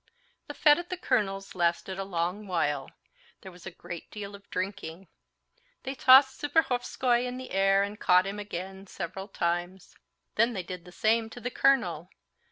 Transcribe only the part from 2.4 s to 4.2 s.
while. There was a great